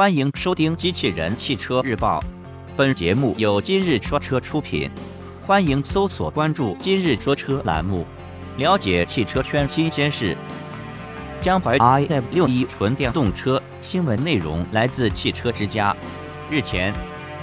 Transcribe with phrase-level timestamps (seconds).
[0.00, 2.20] 欢迎收听《机器人汽车日报》，
[2.74, 4.90] 本节目由今日说车出品。
[5.46, 8.06] 欢迎搜索关注“今日说车”栏目，
[8.56, 10.34] 了解汽车圈新鲜事。
[11.42, 15.94] 江淮 iM 六一纯电动车新闻内容来自汽车之家。
[16.48, 16.94] 日前，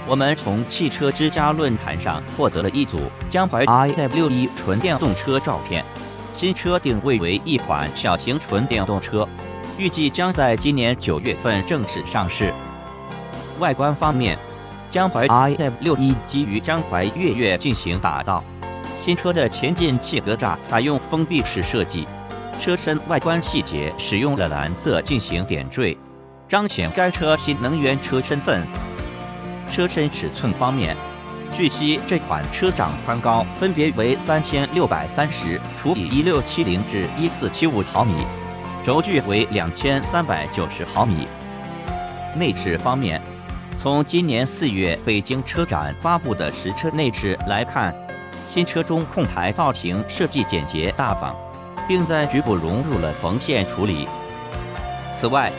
[0.04, 2.98] 我们从汽车之家论坛上获得了一组
[3.30, 5.84] 江淮 iM 六一纯电动车照片。
[6.32, 9.28] 新车定位为一款小型纯电动车。
[9.78, 12.52] 预计将在今年九月份正式上市。
[13.60, 14.36] 外观方面，
[14.90, 18.42] 江淮 iM 六一基于江淮悦悦进行打造。
[18.98, 22.06] 新车的前进气格栅采用封闭式设计，
[22.60, 25.96] 车身外观细节使用了蓝色进行点缀，
[26.48, 28.66] 彰显该车新能源车身份。
[29.70, 30.96] 车身尺寸方面，
[31.56, 38.26] 据悉这款车长宽高分别为三千六百三十除以一六七零至一四七五毫米。
[38.88, 41.28] 轴距为两千三百九十毫米。
[42.34, 43.20] 内饰方面，
[43.78, 47.94] 从今年四月北京车展发布的实车内饰来看，
[48.48, 51.36] 新车中控台造型设计简洁大方，
[51.86, 54.08] 并在局部融入了缝线处理。
[55.20, 55.52] 此外，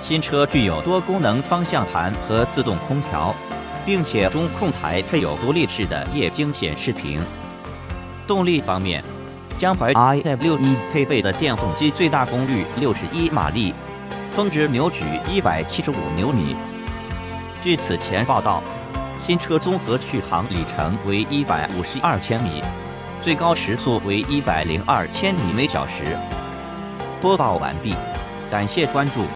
[0.00, 3.34] 新车具有多功能方向盘和自动空调，
[3.84, 7.22] 并且中控台配有独立式的液晶显示屏。
[8.26, 9.04] 动力方面，
[9.60, 13.74] 江淮 i f 六一配备的电动机最大功率六十一马力，
[14.34, 16.56] 峰值扭矩一百七十五牛米。
[17.62, 18.62] 据此前报道，
[19.18, 22.64] 新车综合续航里程为一百五十二千米，
[23.20, 26.16] 最高时速为一百零二千米每小时。
[27.20, 27.94] 播报完毕，
[28.50, 29.26] 感谢关注。